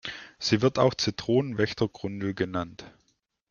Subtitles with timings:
[0.39, 2.87] Sie wird auch Zitronen-Wächtergrundel genannt.